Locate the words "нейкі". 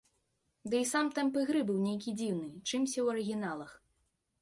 1.87-2.17